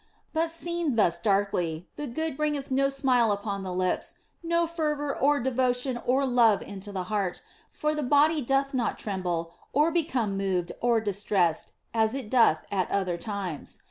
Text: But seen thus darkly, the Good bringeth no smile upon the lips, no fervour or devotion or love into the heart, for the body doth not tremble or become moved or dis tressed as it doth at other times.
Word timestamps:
But 0.33 0.49
seen 0.49 0.95
thus 0.95 1.19
darkly, 1.19 1.87
the 1.95 2.07
Good 2.07 2.35
bringeth 2.35 2.71
no 2.71 2.89
smile 2.89 3.31
upon 3.31 3.61
the 3.61 3.71
lips, 3.71 4.15
no 4.41 4.65
fervour 4.65 5.15
or 5.15 5.39
devotion 5.39 6.01
or 6.07 6.25
love 6.25 6.63
into 6.63 6.91
the 6.91 7.03
heart, 7.03 7.43
for 7.69 7.93
the 7.93 8.01
body 8.01 8.41
doth 8.41 8.73
not 8.73 8.97
tremble 8.97 9.53
or 9.73 9.91
become 9.91 10.35
moved 10.35 10.71
or 10.81 11.01
dis 11.01 11.21
tressed 11.23 11.73
as 11.93 12.15
it 12.15 12.31
doth 12.31 12.65
at 12.71 12.89
other 12.89 13.15
times. 13.19 13.79